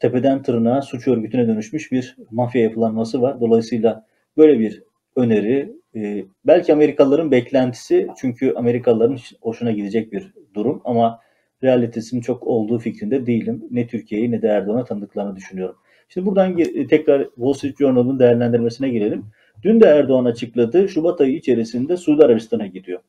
[0.00, 3.40] tepeden tırnağa suç örgütüne dönüşmüş bir mafya yapılanması var.
[3.40, 4.82] Dolayısıyla böyle bir
[5.16, 11.20] öneri e, belki Amerikalıların beklentisi çünkü Amerikalıların hoşuna gidecek bir durum ama
[11.62, 13.64] realitesinin çok olduğu fikrinde değilim.
[13.70, 15.76] Ne Türkiye'yi ne de Erdoğan'a tanıdıklarını düşünüyorum.
[16.08, 16.56] Şimdi buradan
[16.88, 19.24] tekrar Wall Street Journal'ın değerlendirmesine gelelim.
[19.62, 20.88] Dün de Erdoğan açıkladı.
[20.88, 23.00] Şubat ayı içerisinde Suudi Arabistan'a gidiyor.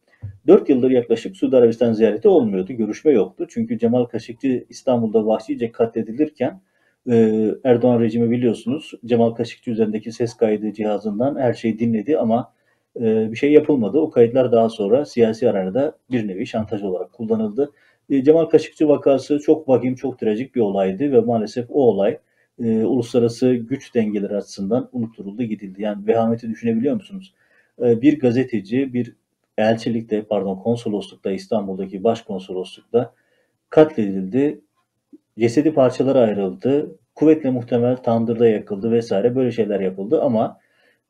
[0.48, 2.74] 4 yıldır yaklaşık Suudi Arabistan ziyareti olmuyordu.
[2.74, 3.48] Görüşme yoktu.
[3.50, 6.62] Çünkü Cemal Kaşıkçı İstanbul'da vahşice katledilirken
[7.10, 12.54] e, Erdoğan rejimi biliyorsunuz Cemal Kaşıkçı üzerindeki ses kaydı cihazından her şeyi dinledi ama
[12.96, 14.00] e, bir şey yapılmadı.
[14.00, 17.72] O kayıtlar daha sonra siyasi arenada bir nevi şantaj olarak kullanıldı.
[18.10, 22.18] E, Cemal Kaşıkçı vakası çok vahim, çok trajik bir olaydı ve maalesef o olay
[22.64, 25.82] e, uluslararası güç dengeleri açısından unutturuldu gidildi.
[25.82, 27.34] Yani vehameti düşünebiliyor musunuz?
[27.82, 29.16] E, bir gazeteci bir
[29.58, 33.14] elçilikte pardon konsoloslukta İstanbul'daki başkonsoloslukta
[33.70, 34.62] katledildi.
[35.40, 36.96] Cesedi parçalara ayrıldı.
[37.16, 40.60] Kuvvetle muhtemel tandırda yakıldı vesaire böyle şeyler yapıldı ama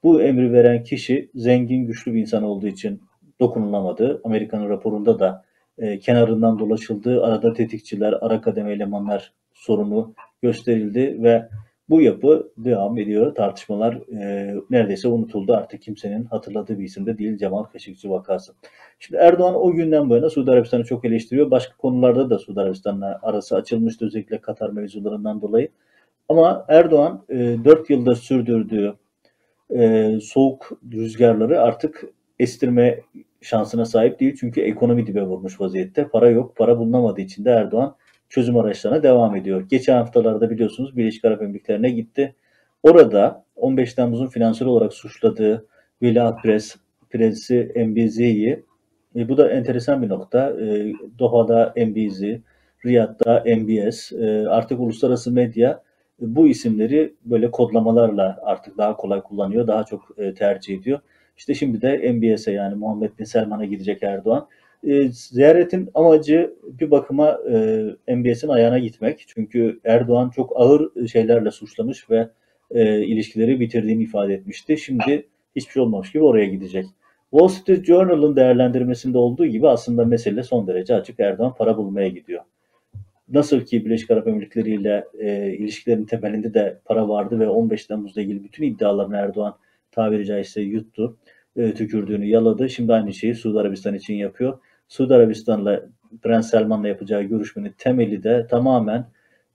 [0.04, 3.02] bu emri veren kişi zengin güçlü bir insan olduğu için
[3.40, 4.22] dokunulamadı.
[4.24, 5.46] Amerika'nın raporunda da
[5.78, 7.24] e, kenarından dolaşıldı.
[7.24, 11.50] Arada tetikçiler, ara kademe elemanlar sorunu gösterildi ve
[11.90, 13.36] bu yapı devam ediyor.
[13.36, 15.54] Tartışmalar e, neredeyse unutuldu.
[15.54, 18.54] Artık kimsenin hatırladığı bir isim de değil Cemal Kaşıkçı vakası.
[19.00, 21.52] Şimdi Erdoğan o günden bu yana Suudi Arabistan'ı çok eleştiriyor.
[21.52, 25.70] Başka konularda da Suudi Arabistan'la arası açılmıştı özellikle Katar mevzularından dolayı.
[26.30, 28.94] Ama Erdoğan e, 4 yılda sürdürdüğü
[29.76, 32.06] e, soğuk rüzgarları artık
[32.40, 33.00] estirme
[33.42, 34.38] şansına sahip değil.
[34.40, 36.08] Çünkü ekonomi dibe vurmuş vaziyette.
[36.08, 36.56] Para yok.
[36.56, 37.96] Para bulunamadığı için de Erdoğan
[38.30, 39.62] çözüm araçlarına devam ediyor.
[39.70, 42.36] Geçen haftalarda biliyorsunuz Birleşik Arap Emirlikleri'ne gitti.
[42.84, 45.66] Orada 15 Temmuz'un finansal olarak suçladığı
[46.02, 46.76] Veliaht Pres,
[47.10, 48.64] Presi MBZ'yi
[49.16, 50.50] e, bu da enteresan bir nokta.
[50.50, 52.24] E, Doha'da MBZ,
[52.86, 55.72] Riyad'da MBS, e, artık uluslararası medya
[56.22, 61.00] e, bu isimleri böyle kodlamalarla artık daha kolay kullanıyor, daha çok e, tercih ediyor.
[61.38, 64.48] İşte şimdi de MBS'e yani Muhammed Bin Selman'a gidecek Erdoğan.
[64.88, 67.40] E, ziyaretin amacı bir bakıma
[68.08, 69.24] e, MBS'in ayağına gitmek.
[69.28, 72.30] Çünkü Erdoğan çok ağır şeylerle suçlamış ve
[72.72, 74.78] e, ilişkileri bitirdiğini ifade etmişti.
[74.78, 76.86] Şimdi hiçbir şey olmamış gibi oraya gidecek.
[77.32, 81.20] Wall Street Journal'ın değerlendirmesinde olduğu gibi aslında mesele son derece açık.
[81.20, 82.44] Erdoğan para bulmaya gidiyor.
[83.30, 88.22] Nasıl ki Birleşik Arap Emirlikleri ile e, ilişkilerin temelinde de para vardı ve 15 Temmuz'la
[88.22, 89.58] ilgili bütün iddialarını Erdoğan
[89.98, 91.18] tabiri caizse yuttu,
[91.56, 92.70] e, tükürdüğünü yaladı.
[92.70, 94.60] Şimdi aynı şeyi Suudi Arabistan için yapıyor.
[94.88, 95.86] Suudi Arabistan'la
[96.22, 99.06] Prens Selman'la yapacağı görüşmenin temeli de tamamen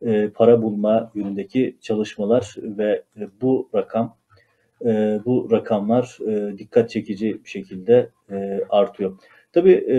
[0.02, 4.16] e, para bulma yönündeki çalışmalar ve e, bu rakam
[4.84, 9.18] e, bu rakamlar e, dikkat çekici bir şekilde e, artıyor.
[9.52, 9.98] Tabii e,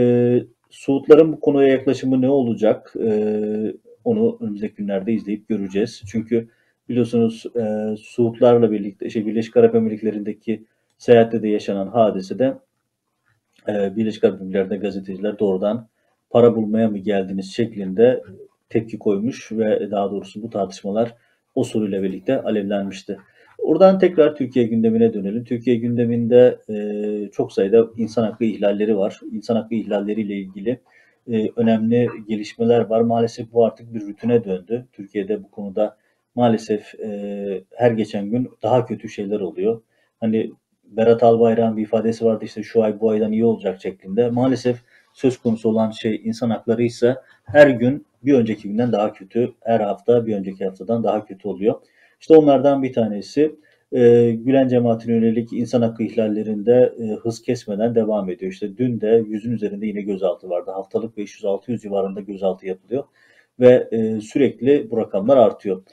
[0.70, 2.94] Suudların bu konuya yaklaşımı ne olacak?
[3.06, 3.10] E,
[4.04, 6.04] onu önümüzdeki günlerde izleyip göreceğiz.
[6.08, 6.48] Çünkü
[6.90, 10.64] biliyorsunuz e, Suudlarla birlikte, şey Birleşik Arap Emirlikleri'ndeki
[10.98, 12.58] seyahatte de yaşanan hadisede
[13.68, 15.88] e, Birleşik Arap Emirlikleri'nde gazeteciler doğrudan
[16.30, 18.24] para bulmaya mı geldiniz şeklinde
[18.70, 21.16] tepki koymuş ve daha doğrusu bu tartışmalar
[21.56, 23.18] o soruyla birlikte alevlenmişti.
[23.58, 25.44] Oradan tekrar Türkiye gündemine dönelim.
[25.44, 26.76] Türkiye gündeminde e,
[27.32, 29.20] çok sayıda insan hakkı ihlalleri var.
[29.32, 30.80] İnsan hakkı ihlalleriyle ilgili
[31.32, 33.02] e, önemli gelişmeler var.
[33.02, 34.86] Maalesef bu artık bir rutine döndü.
[34.94, 35.98] Türkiye'de bu konuda
[36.36, 39.82] maalesef e, her geçen gün daha kötü şeyler oluyor.
[40.20, 40.52] Hani
[40.84, 44.30] Berat Albayrak'ın bir ifadesi vardı işte şu ay bu aydan iyi olacak şeklinde.
[44.30, 44.78] Maalesef
[45.14, 49.80] söz konusu olan şey insan hakları ise her gün bir önceki günden daha kötü, her
[49.80, 51.82] hafta bir önceki haftadan daha kötü oluyor.
[52.20, 53.56] İşte onlardan bir tanesi
[53.92, 58.52] e, Gülen cemaatine yönelik insan hakkı ihlallerinde e, hız kesmeden devam ediyor.
[58.52, 60.72] İşte dün de yüzün üzerinde yine gözaltı vardı.
[60.72, 63.04] Haftalık 500-600 civarında gözaltı yapılıyor
[63.60, 65.84] ve e, sürekli bu rakamlar artıyor.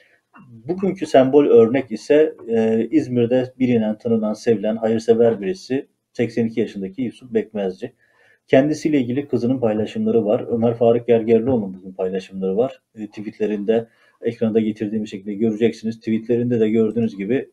[0.48, 7.92] Bugünkü sembol örnek ise e, İzmir'de bilinen, tanınan, sevilen, hayırsever birisi 82 yaşındaki Yusuf Bekmezci.
[8.46, 10.44] Kendisiyle ilgili kızının paylaşımları var.
[10.48, 12.83] Ömer Faruk Gergerlioğlu'nun bugün paylaşımları var.
[12.94, 13.87] E, tweetlerinde
[14.22, 15.98] ekranda getirdiğim şekilde göreceksiniz.
[15.98, 17.50] Tweetlerinde de gördüğünüz gibi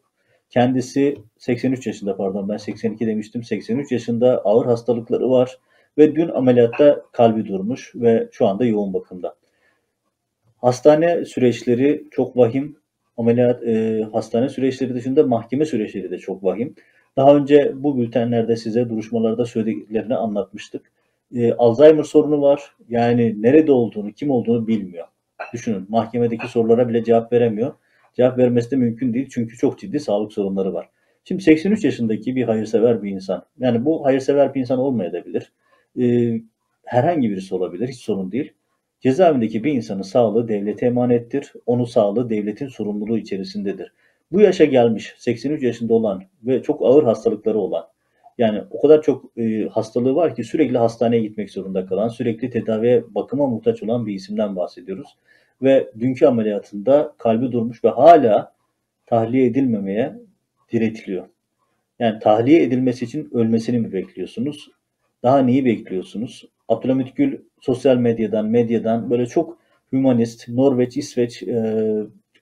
[0.49, 3.43] kendisi 83 yaşında pardon ben 82 demiştim.
[3.43, 5.57] 83 yaşında ağır hastalıkları var
[5.97, 9.35] ve dün ameliyatta kalbi durmuş ve şu anda yoğun bakımda.
[10.57, 12.77] Hastane süreçleri çok vahim.
[13.17, 16.75] Ameliyat e, hastane süreçleri dışında mahkeme süreçleri de çok vahim.
[17.17, 20.91] Daha önce bu bültenlerde size duruşmalarda söylediklerini anlatmıştık.
[21.35, 22.75] E, Alzheimer sorunu var.
[22.89, 25.07] Yani nerede olduğunu, kim olduğunu bilmiyor.
[25.53, 27.73] Düşünün mahkemedeki sorulara bile cevap veremiyor.
[28.13, 30.89] Cevap vermesi de mümkün değil çünkü çok ciddi sağlık sorunları var.
[31.23, 33.45] Şimdi 83 yaşındaki bir hayırsever bir insan.
[33.59, 35.51] Yani bu hayırsever bir insan olmayabilir.
[35.99, 36.33] E,
[36.85, 37.87] herhangi birisi olabilir.
[37.87, 38.53] Hiç sorun değil.
[38.99, 41.53] Cezaevindeki bir insanın sağlığı devlete emanettir.
[41.65, 43.93] Onun sağlığı devletin sorumluluğu içerisindedir.
[44.31, 47.87] Bu yaşa gelmiş 83 yaşında olan ve çok ağır hastalıkları olan
[48.37, 53.03] yani o kadar çok e, hastalığı var ki sürekli hastaneye gitmek zorunda kalan, sürekli tedaviye,
[53.15, 55.17] bakıma muhtaç olan bir isimden bahsediyoruz.
[55.61, 58.53] Ve dünkü ameliyatında kalbi durmuş ve hala
[59.05, 60.15] tahliye edilmemeye
[60.71, 61.25] diretiliyor.
[61.99, 64.71] Yani tahliye edilmesi için ölmesini mi bekliyorsunuz?
[65.23, 66.45] Daha neyi bekliyorsunuz?
[66.67, 69.57] Abdülhamit Gül sosyal medyadan, medyadan böyle çok
[69.91, 71.83] humanist, Norveç, İsveç, e,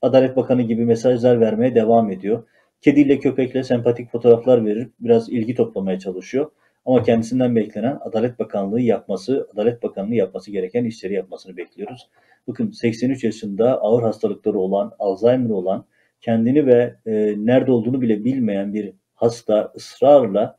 [0.01, 2.43] Adalet Bakanı gibi mesajlar vermeye devam ediyor.
[2.81, 6.51] Kediyle köpekle sempatik fotoğraflar verir, biraz ilgi toplamaya çalışıyor.
[6.85, 12.09] Ama kendisinden beklenen Adalet Bakanlığı yapması, Adalet Bakanlığı yapması gereken işleri yapmasını bekliyoruz.
[12.47, 15.85] Bakın 83 yaşında ağır hastalıkları olan, Alzheimer olan,
[16.21, 20.57] kendini ve e, nerede olduğunu bile bilmeyen bir hasta ısrarla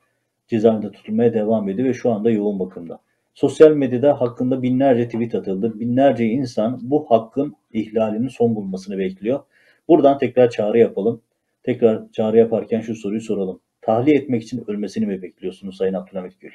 [0.49, 2.99] cezaevinde tutulmaya devam ediyor ve şu anda yoğun bakımda.
[3.37, 5.81] Sosyal medyada hakkında binlerce tweet atıldı.
[5.81, 9.41] Binlerce insan bu hakkın ihlalinin son bulmasını bekliyor.
[9.89, 11.23] Buradan tekrar çağrı yapalım.
[11.63, 13.61] Tekrar çağrı yaparken şu soruyu soralım.
[13.83, 16.51] Tahliye etmek için ölmesini mi bekliyorsunuz Sayın Abdülhamit Gül?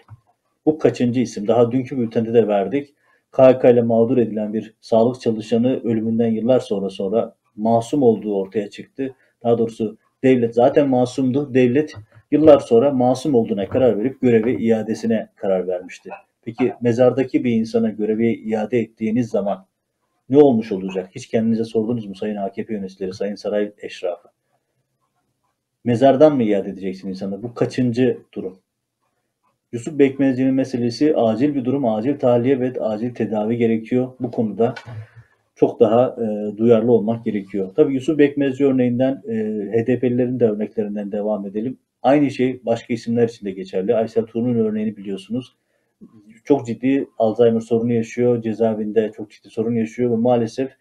[0.65, 1.48] Bu kaçıncı isim?
[1.48, 2.94] Daha dünkü bültende de verdik.
[3.32, 9.15] KHK ile mağdur edilen bir sağlık çalışanı ölümünden yıllar sonra sonra masum olduğu ortaya çıktı.
[9.44, 11.54] Daha doğrusu devlet zaten masumdu.
[11.54, 11.94] Devlet
[12.32, 16.10] yıllar sonra masum olduğuna karar verip görevi iadesine karar vermişti.
[16.41, 19.65] Peki mezardaki bir insana görevi iade ettiğiniz zaman
[20.30, 21.10] ne olmuş olacak?
[21.15, 24.30] Hiç kendinize sordunuz mu Sayın AKP yöneticileri, Sayın Saray Eşrafı?
[25.84, 27.43] Mezardan mı iade edeceksin insanı?
[27.43, 28.60] Bu kaçıncı durum?
[29.71, 34.13] Yusuf Bekmezci'nin meselesi acil bir durum, acil tahliye ve acil tedavi gerekiyor.
[34.19, 34.75] Bu konuda
[35.56, 37.71] çok daha e, duyarlı olmak gerekiyor.
[37.75, 39.34] Tabii Yusuf Bekmezci örneğinden e,
[39.71, 41.77] HDP'lilerin de örneklerinden devam edelim.
[42.04, 43.95] Aynı şey başka isimler için de geçerli.
[43.95, 45.56] Aysel Tuğ'un örneğini biliyorsunuz
[46.44, 48.42] çok ciddi Alzheimer sorunu yaşıyor.
[48.42, 50.72] Cezaevinde çok ciddi sorun yaşıyor ve maalesef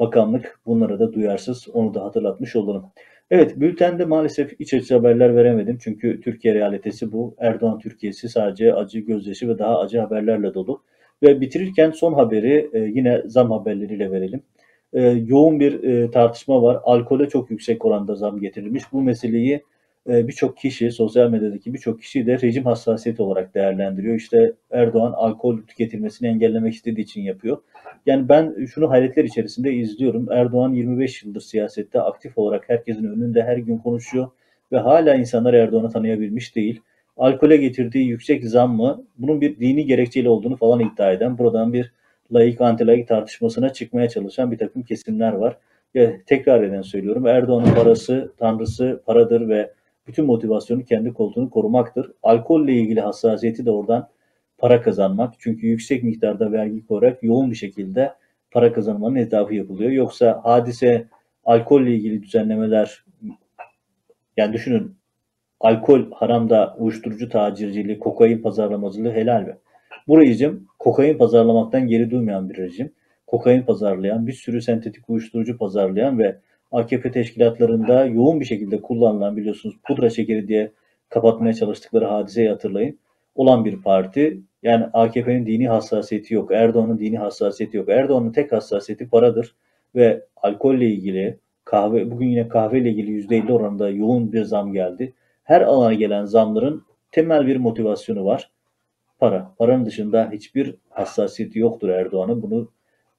[0.00, 1.68] bakanlık bunlara da duyarsız.
[1.72, 2.84] Onu da hatırlatmış olalım.
[3.30, 5.78] Evet bültende maalesef iç açıcı haberler veremedim.
[5.80, 7.34] Çünkü Türkiye realitesi bu.
[7.38, 10.82] Erdoğan Türkiye'si sadece acı, gözyaşı ve daha acı haberlerle dolu.
[11.22, 14.42] Ve bitirirken son haberi e, yine zam haberleriyle verelim.
[14.92, 16.80] E, yoğun bir e, tartışma var.
[16.84, 18.82] Alkole çok yüksek oranda zam getirilmiş.
[18.92, 19.62] Bu meseleyi
[20.06, 24.14] birçok kişi, sosyal medyadaki birçok kişi de rejim hassasiyeti olarak değerlendiriyor.
[24.14, 27.58] İşte Erdoğan alkol tüketilmesini engellemek istediği için yapıyor.
[28.06, 30.32] Yani ben şunu hayretler içerisinde izliyorum.
[30.32, 34.28] Erdoğan 25 yıldır siyasette aktif olarak herkesin önünde her gün konuşuyor
[34.72, 36.80] ve hala insanlar Erdoğan'ı tanıyabilmiş değil.
[37.16, 41.92] Alkole getirdiği yüksek zam mı bunun bir dini gerekçeli olduğunu falan iddia eden buradan bir
[42.32, 45.56] laik anti tartışmasına çıkmaya çalışan bir takım kesimler var.
[45.94, 49.70] Ya, tekrar eden söylüyorum Erdoğan'ın parası, tanrısı paradır ve
[50.06, 52.12] bütün motivasyonu kendi koltuğunu korumaktır.
[52.22, 54.08] Alkolle ilgili hassasiyeti de oradan
[54.58, 55.34] para kazanmak.
[55.38, 58.14] Çünkü yüksek miktarda vergi koyarak yoğun bir şekilde
[58.50, 59.90] para kazanmanın etrafı yapılıyor.
[59.90, 61.08] Yoksa hadise
[61.44, 63.04] alkolle ilgili düzenlemeler
[64.36, 64.96] yani düşünün
[65.60, 69.56] alkol haramda uyuşturucu tacirciliği, kokain pazarlamacılığı helal mi?
[70.08, 72.92] Bu rejim kokain pazarlamaktan geri durmayan bir rejim.
[73.26, 76.38] Kokain pazarlayan, bir sürü sentetik uyuşturucu pazarlayan ve
[76.72, 80.72] AKP teşkilatlarında yoğun bir şekilde kullanılan biliyorsunuz pudra şekeri diye
[81.08, 82.98] kapatmaya çalıştıkları hadiseyi hatırlayın.
[83.34, 84.40] Olan bir parti.
[84.62, 86.52] Yani AKP'nin dini hassasiyeti yok.
[86.52, 87.88] Erdoğan'ın dini hassasiyeti yok.
[87.88, 89.54] Erdoğan'ın tek hassasiyeti paradır
[89.94, 95.12] ve alkolle ilgili kahve bugün yine kahve ile ilgili %50 oranında yoğun bir zam geldi.
[95.44, 98.50] Her alana gelen zamların temel bir motivasyonu var.
[99.18, 99.54] Para.
[99.58, 102.42] Paranın dışında hiçbir hassasiyeti yoktur Erdoğan'ın.
[102.42, 102.68] Bunu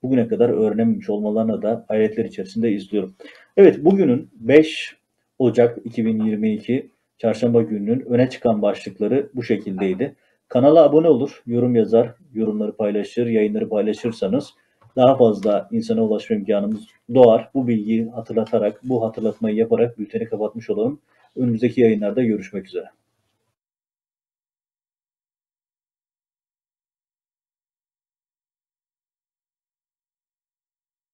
[0.03, 3.15] bugüne kadar öğrenememiş olmalarına da hayretler içerisinde izliyorum.
[3.57, 4.95] Evet bugünün 5
[5.39, 10.15] Ocak 2022 Çarşamba gününün öne çıkan başlıkları bu şekildeydi.
[10.47, 14.53] Kanala abone olur, yorum yazar, yorumları paylaşır, yayınları paylaşırsanız
[14.95, 17.49] daha fazla insana ulaşma imkanımız doğar.
[17.53, 20.99] Bu bilgiyi hatırlatarak, bu hatırlatmayı yaparak bülteni kapatmış olalım.
[21.35, 22.85] Önümüzdeki yayınlarda görüşmek üzere.